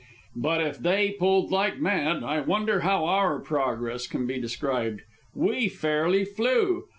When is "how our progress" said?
2.79-4.07